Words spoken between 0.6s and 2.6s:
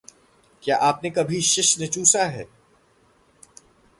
क्या आपने कभी शिश्न चूसा है?